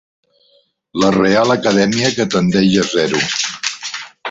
La 1.01 1.09
Real 1.15 1.53
Acadèmia 1.57 2.11
que 2.17 2.27
tendeix 2.37 2.81
a 2.85 2.89
zero. 2.95 3.23